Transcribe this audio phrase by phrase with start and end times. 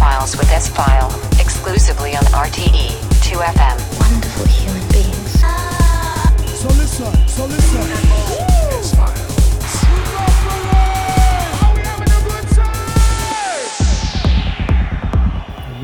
[0.00, 2.88] S-Files with S-File, exclusively on RTE
[3.20, 3.76] 2FM.
[4.00, 5.40] Wonderful human beings.
[6.58, 7.80] So listen, so listen.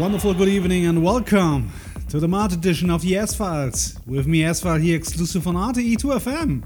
[0.00, 1.70] Wonderful good evening and welcome
[2.08, 3.98] to the March edition of the S-Files.
[4.06, 6.62] With me, S-File here exclusive on RTE 2FM.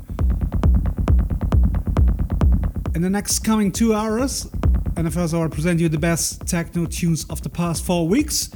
[2.94, 4.48] In the next coming two hours,
[5.00, 8.50] and the first hour, present you the best techno tunes of the past four weeks,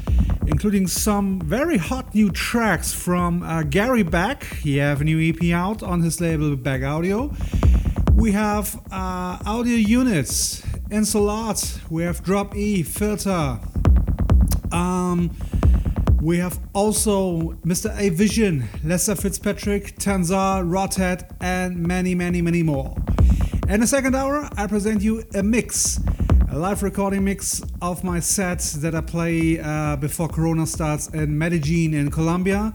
[0.46, 4.44] including some very hot new tracks from uh, Gary Beck.
[4.44, 7.34] He have a new EP out on his label BEK Audio.
[8.12, 13.58] We have uh, audio units, Insolate, we have Drop E, Pfirter.
[14.70, 15.30] Um,
[16.20, 17.90] we have also Mr.
[17.96, 22.94] Avision, Lester Fitzpatrick, Tensal, Rodhad, and many, many, many more.
[23.66, 25.98] In the second hour, I present you a mix,
[26.54, 31.36] a live recording mix of my set that I play uh, before Corona starts in
[31.36, 32.72] Medellin in Colombia.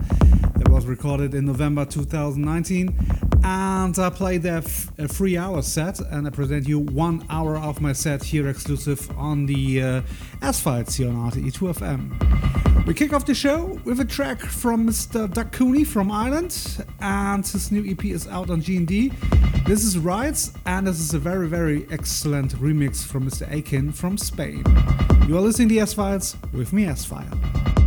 [0.58, 3.29] That was recorded in November 2019.
[3.52, 7.58] And I play there f- a three hour set, and I present you one hour
[7.58, 10.02] of my set here exclusive on the uh,
[10.44, 12.86] S-Files here on RTE2FM.
[12.86, 15.34] We kick off the show with a track from Mr.
[15.34, 19.14] Doug Cooney from Ireland, and his new EP is out on G&D.
[19.66, 23.52] This is Rites, and this is a very, very excellent remix from Mr.
[23.52, 24.64] Aiken from Spain.
[25.28, 26.86] You are listening to the S-Files with me.
[26.86, 27.79] S-File.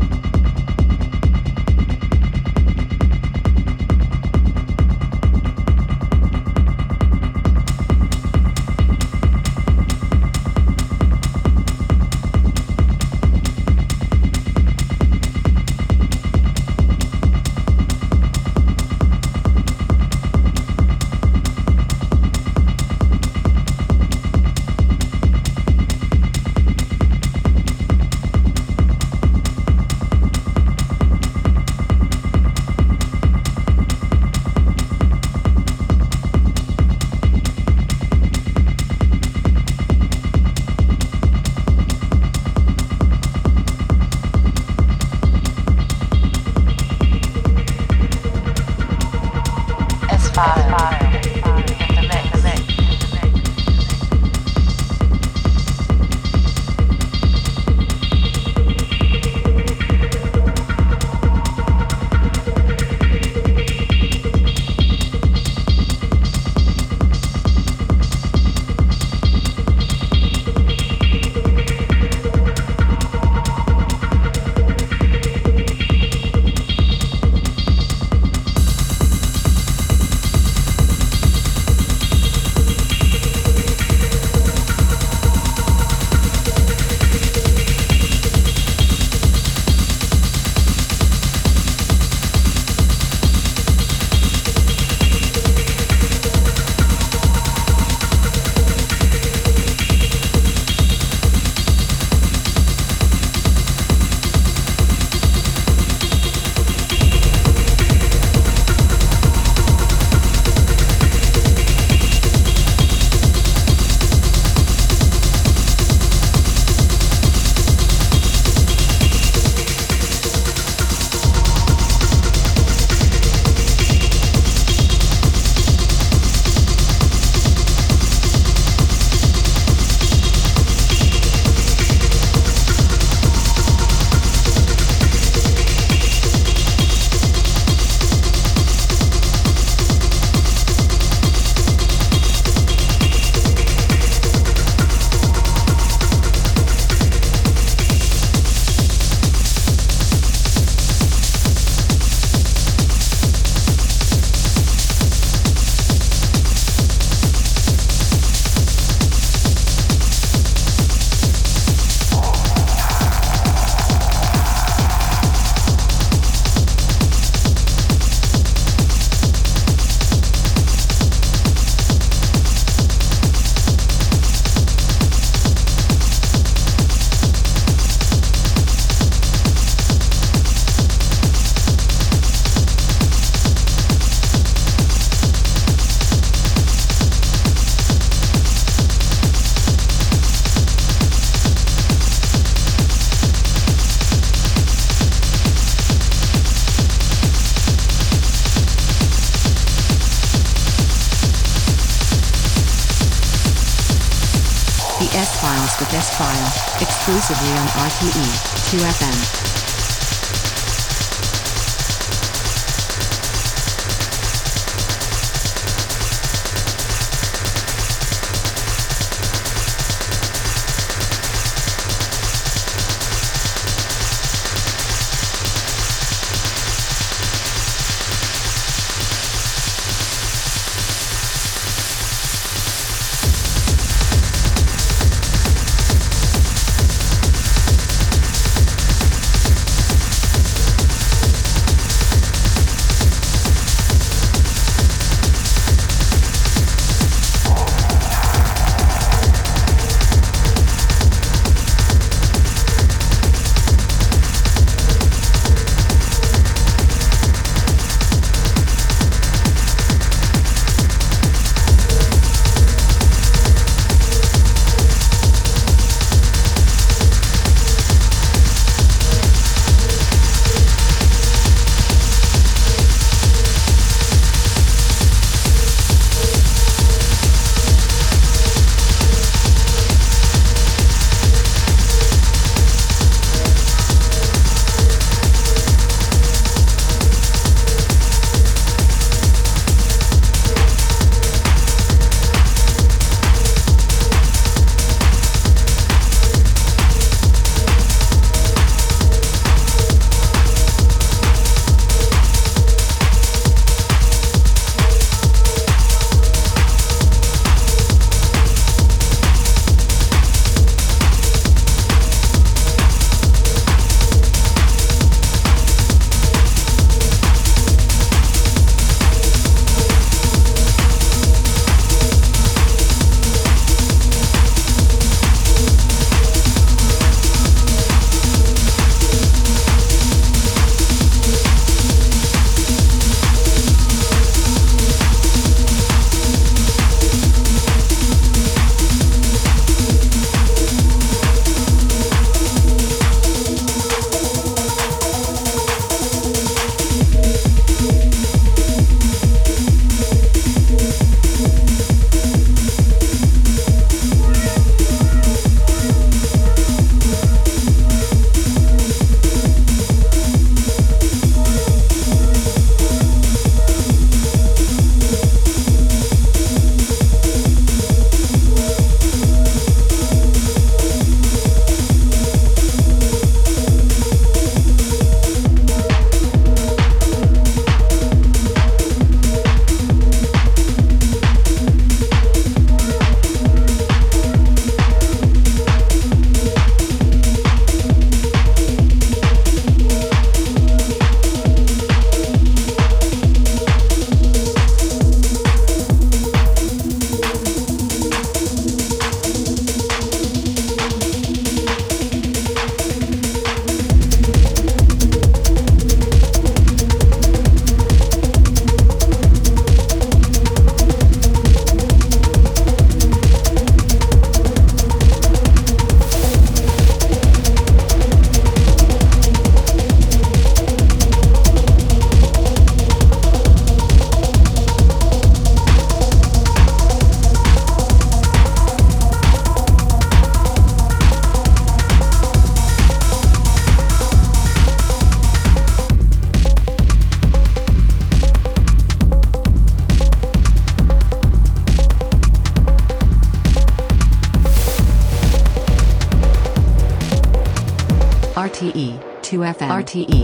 [449.93, 450.22] 2FM RTE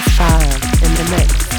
[0.00, 1.49] Aspire in the mix.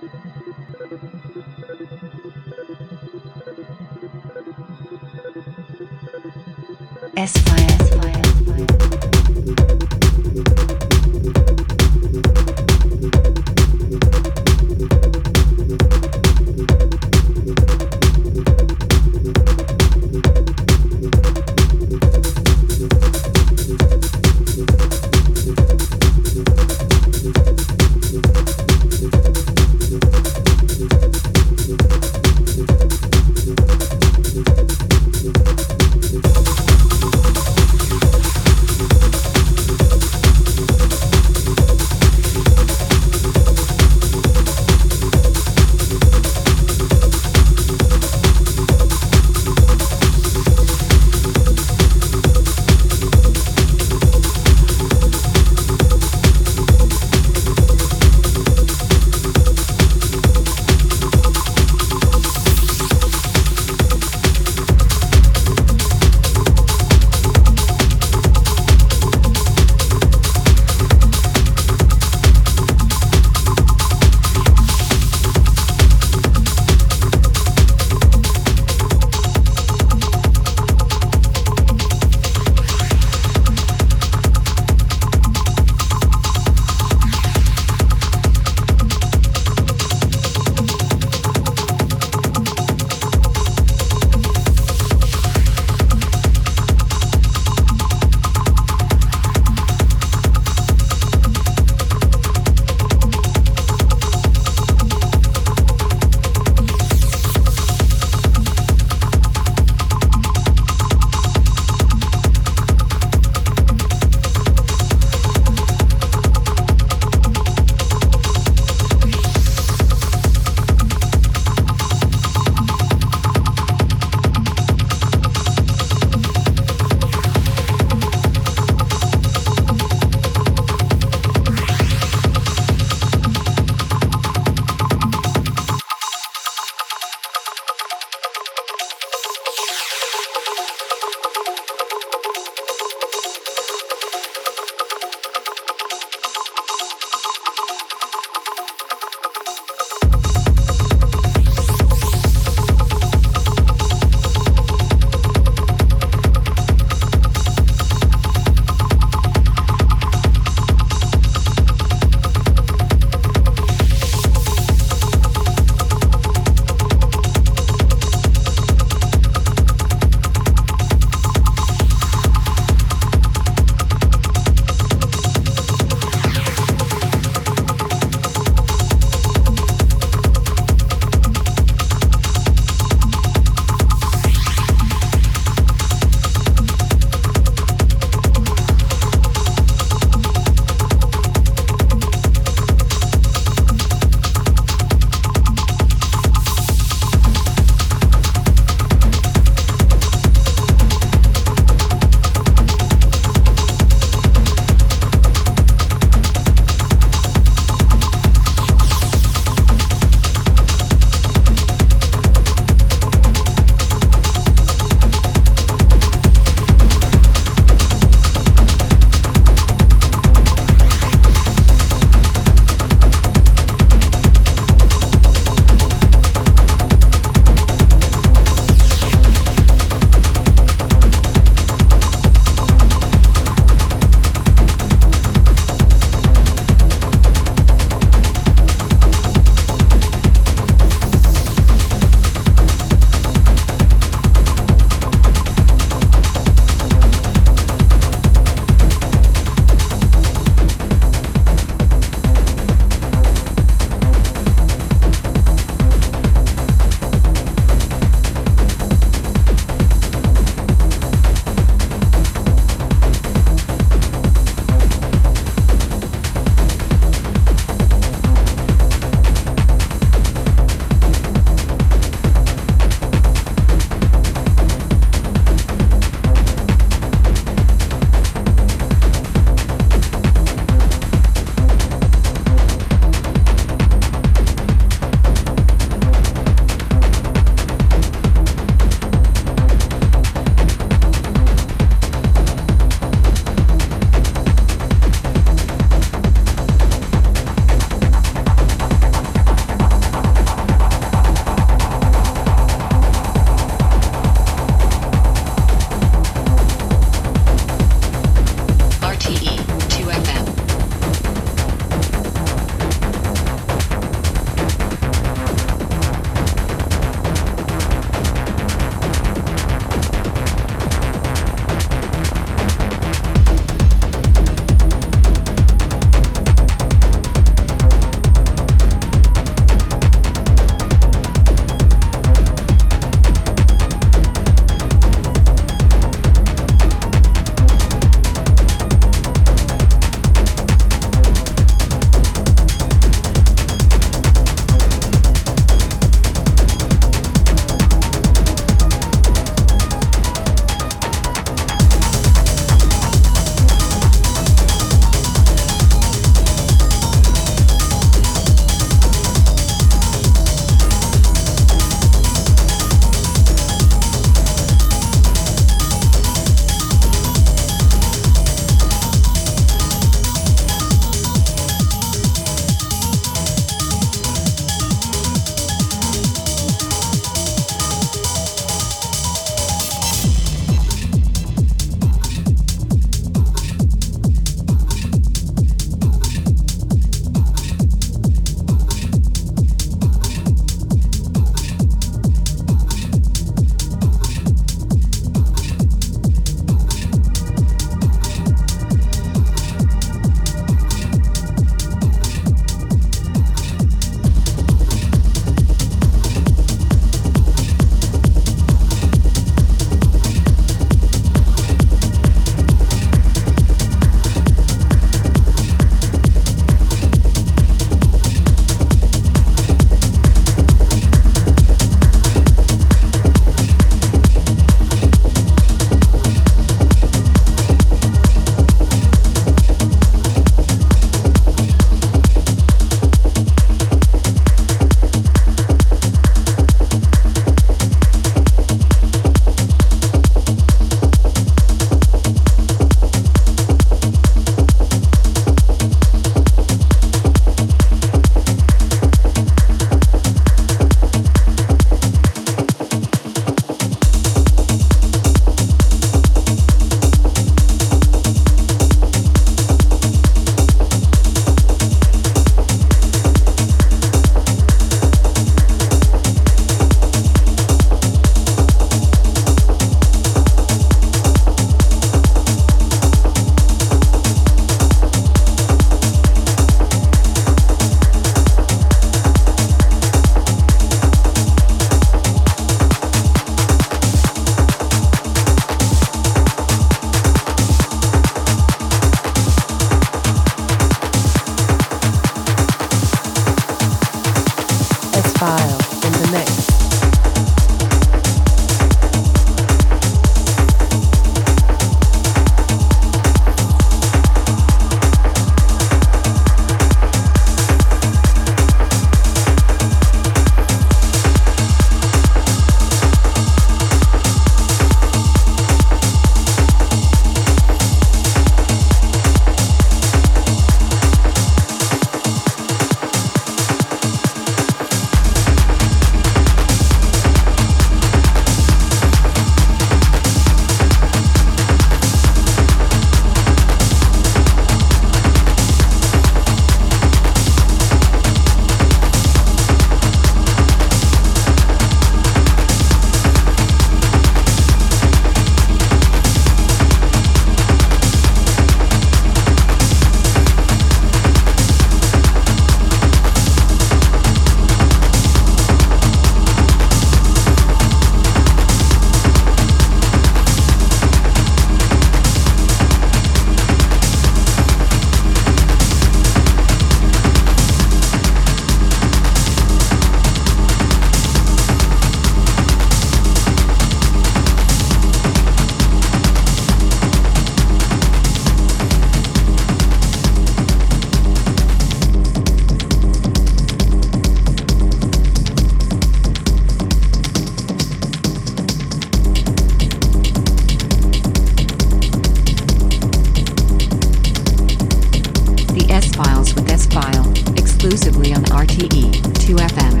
[598.71, 599.11] RTE
[599.43, 600.00] 2FM.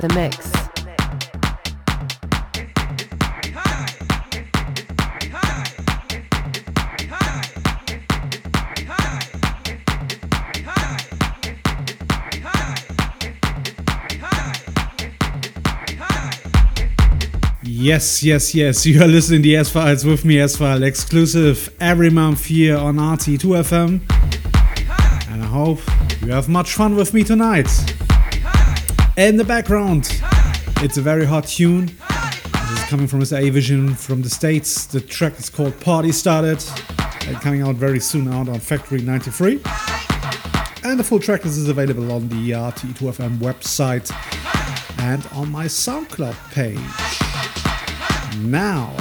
[0.00, 0.50] The mix.
[17.62, 18.86] Yes, yes, yes.
[18.86, 24.00] You are listening to S-Files with me, S-File exclusive every month here on RTE 2FM.
[25.30, 25.80] And I hope
[26.22, 27.68] you have much fun with me tonight.
[29.20, 30.18] In the background,
[30.78, 31.84] it's a very hot tune.
[31.88, 34.86] This is coming from his Avision from the States.
[34.86, 36.64] The track is called Party Started
[37.26, 39.60] and coming out very soon out on Factory 93.
[40.84, 44.10] And the full track is available on the RTE 2FM website
[44.98, 46.78] and on my SoundCloud page.
[48.42, 48.96] Now,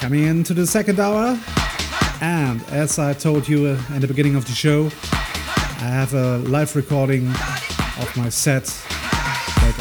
[0.00, 1.40] coming into the second hour,
[2.20, 4.90] and as I told you uh, at the beginning of the show,
[5.80, 7.28] I have a live recording
[7.98, 8.85] of my set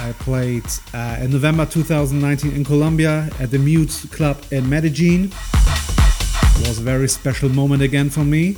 [0.06, 5.32] I played uh, in November 2019 in Colombia at the Mute Club in Medellin.
[5.32, 8.58] It was a very special moment again for me.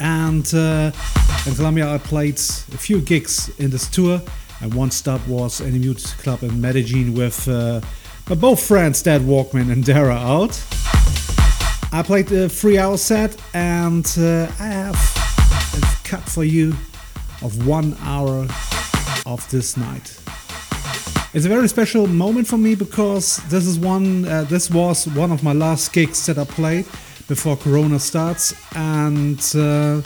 [0.00, 0.90] And uh,
[1.46, 4.20] in Colombia, I played a few gigs in this tour,
[4.60, 7.46] and one stop was in the Mute Club in Medellin with.
[7.46, 7.80] Uh,
[8.34, 10.60] both friends, Dad Walkman and Dara, out.
[11.92, 14.96] I played a three hour set and uh, I have
[15.76, 16.70] a cut for you
[17.42, 18.48] of one hour
[19.26, 20.18] of this night.
[21.34, 24.24] It's a very special moment for me because this is one.
[24.24, 26.86] Uh, this was one of my last gigs that I played
[27.26, 30.00] before Corona starts, and uh,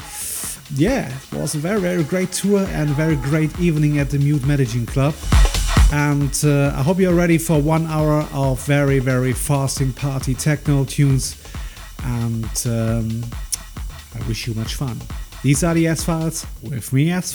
[0.75, 4.19] yeah, it was a very very great tour and a very great evening at the
[4.19, 5.14] Mute Medellin Club.
[5.91, 10.85] And uh, I hope you're ready for one hour of very, very fasting party techno
[10.85, 11.37] tunes.
[12.05, 13.25] And um,
[14.14, 15.01] I wish you much fun.
[15.43, 17.33] These are the S Files with me, S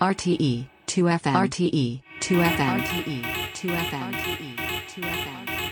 [0.00, 3.22] RTE 2FM RTE 2FM RTE
[3.52, 4.54] 2FM RTE
[4.86, 5.67] 2FM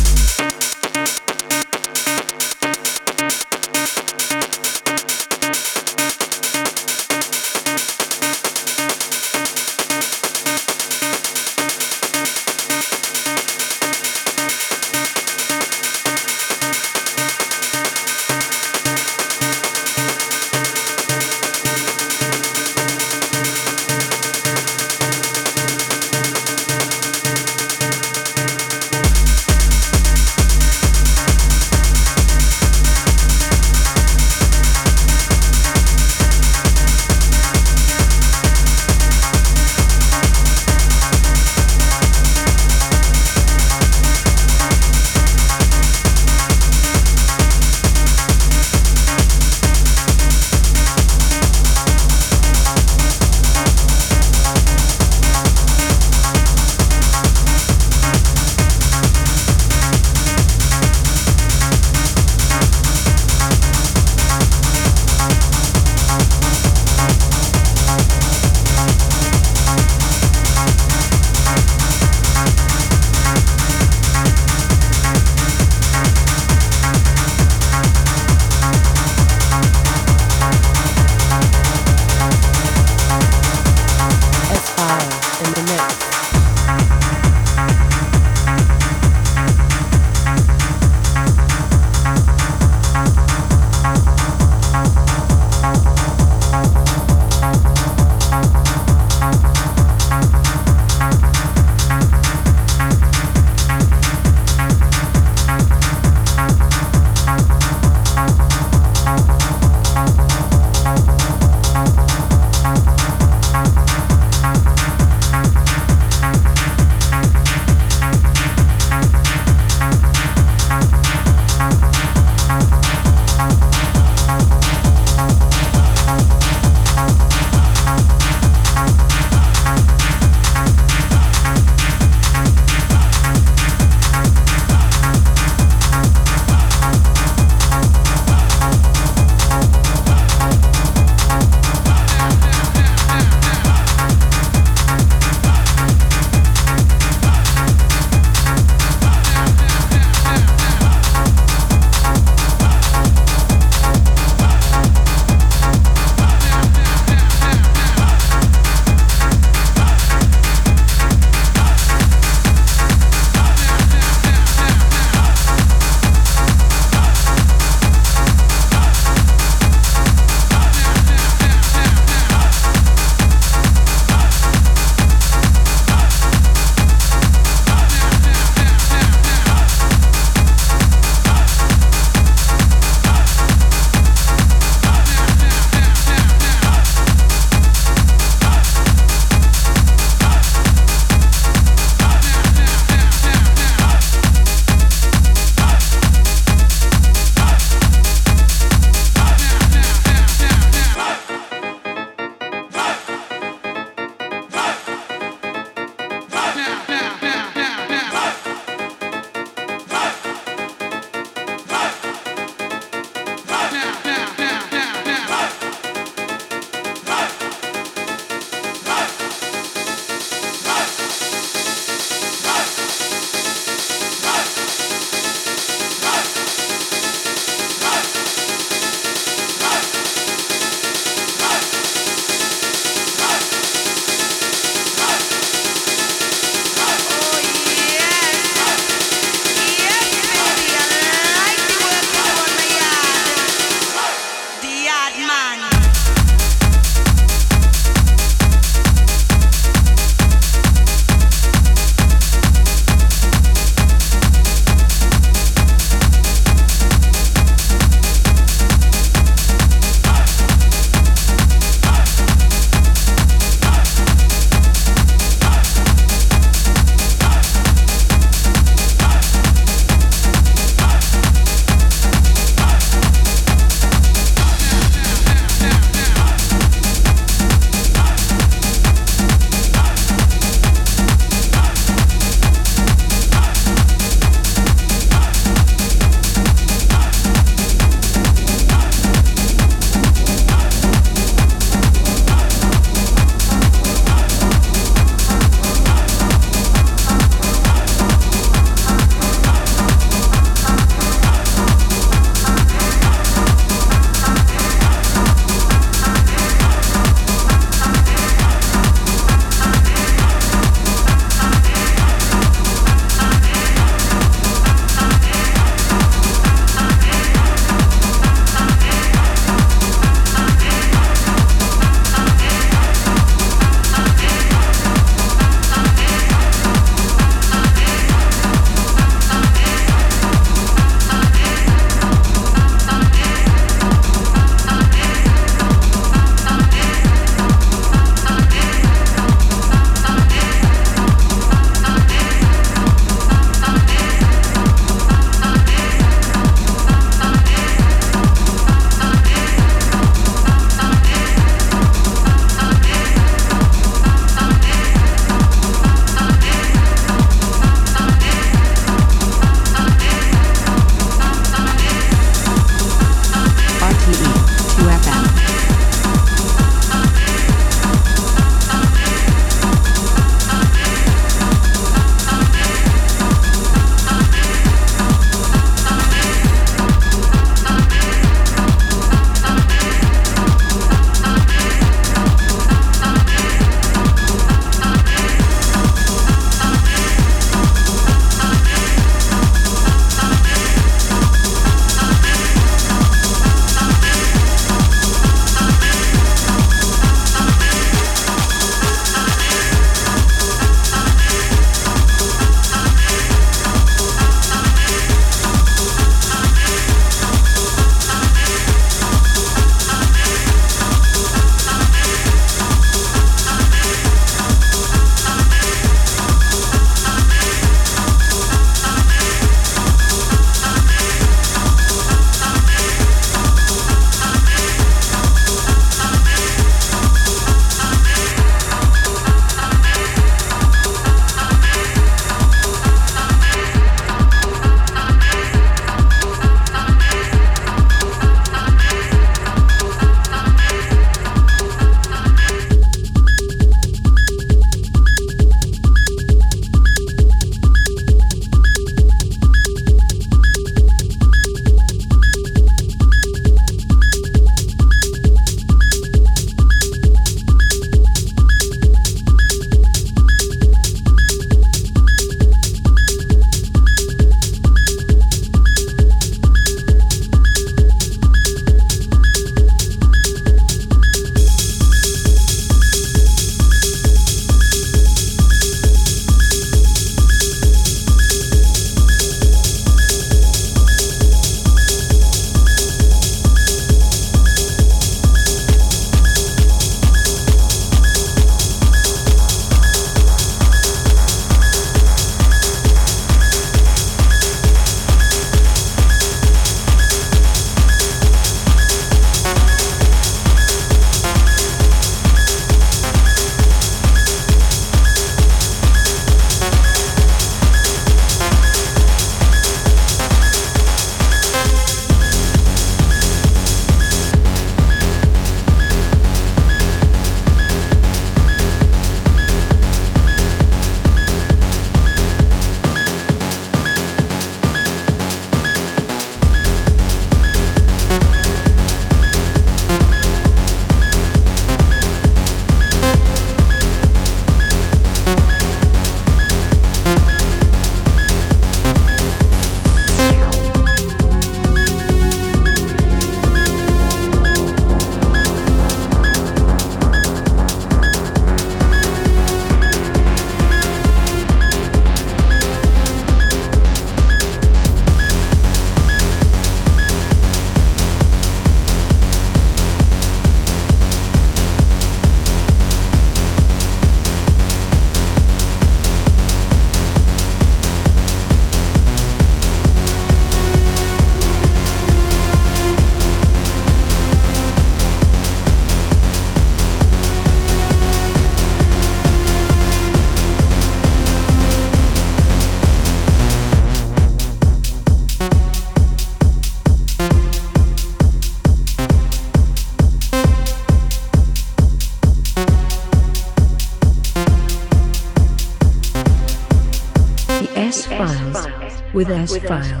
[599.31, 600.00] with S File.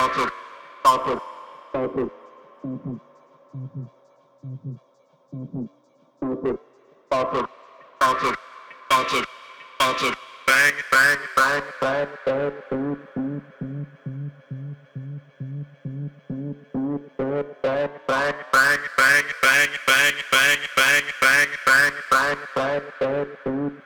[0.00, 0.32] Alto,
[0.82, 1.30] alto.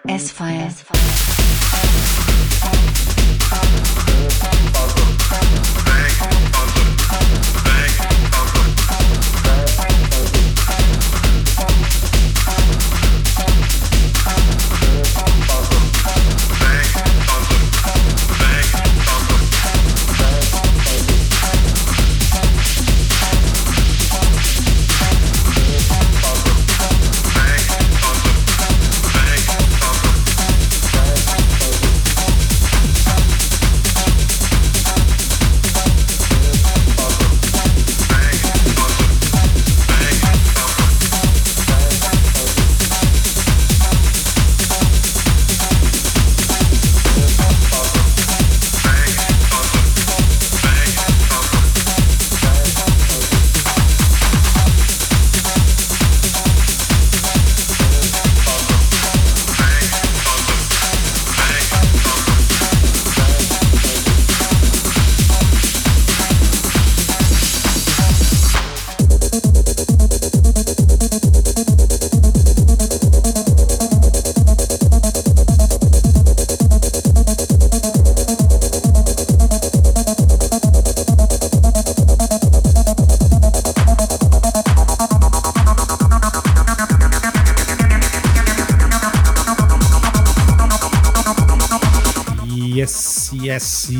[0.07, 0.94] S-Files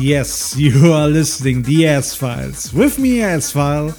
[0.05, 3.91] Yes, you are listening the S Files with me, S File.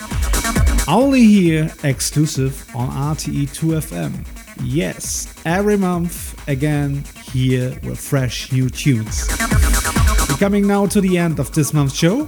[0.86, 4.24] Only here, exclusive on RTE2FM.
[4.62, 7.02] Yes, every month again
[7.32, 9.26] here with fresh new tunes.
[10.28, 12.26] We're coming now to the end of this month's show.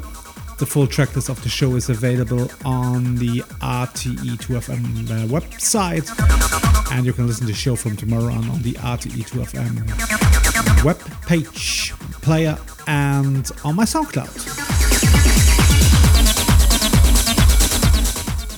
[0.59, 6.11] The full tracklist of the show is available on the RTE2FM uh, website,
[6.91, 9.85] and you can listen to the show from tomorrow on on the RTE2FM
[10.85, 11.93] web page,
[12.23, 14.35] player, and on my SoundCloud.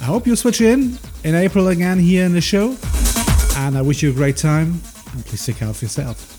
[0.01, 2.77] I hope you switch in in April again here in the show,
[3.57, 4.81] and I wish you a great time.
[5.12, 6.30] And please take care of yourself.